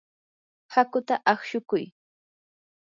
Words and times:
hakuta 0.73 1.15
aqshukuy. 1.31 1.83